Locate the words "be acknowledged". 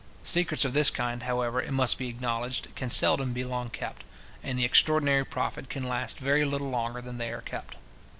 1.99-2.73